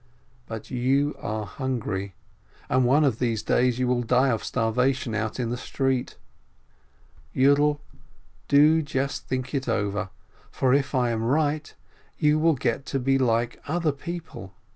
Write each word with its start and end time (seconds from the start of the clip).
But 0.47 0.71
you 0.71 1.13
are 1.19 1.45
hungry, 1.45 2.15
and 2.69 2.85
one 2.85 3.03
of 3.03 3.19
these 3.19 3.43
days 3.43 3.77
you 3.77 3.87
will 3.87 4.01
die 4.01 4.29
of 4.29 4.43
starvation 4.43 5.13
out 5.13 5.39
in 5.39 5.51
the 5.51 5.57
street. 5.57 6.17
Yiidel, 7.35 7.77
do 8.47 8.81
just 8.81 9.27
think 9.27 9.53
it 9.53 9.69
over, 9.69 10.09
for 10.49 10.73
if 10.73 10.95
I 10.95 11.11
am 11.11 11.21
right, 11.23 11.71
you 12.17 12.39
will 12.39 12.55
get 12.55 12.83
to 12.87 12.99
be 12.99 13.19
like 13.19 13.61
other 13.67 13.91
people. 13.91 14.55